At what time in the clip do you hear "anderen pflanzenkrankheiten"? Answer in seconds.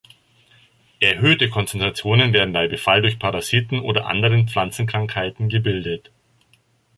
4.07-5.47